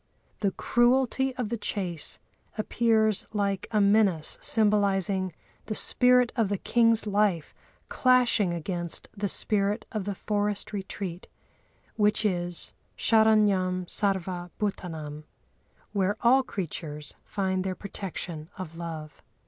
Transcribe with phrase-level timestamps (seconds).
[0.39, 2.17] The cruelty of the chase
[2.57, 5.31] appears like a menace symbolising
[5.67, 7.53] the spirit of the king's life
[7.87, 11.27] clashing against the spirit of the forest retreat,
[11.97, 15.25] which is "sharanyam sarva bhútânâm"
[15.93, 19.21] (where all creatures find their protection of love).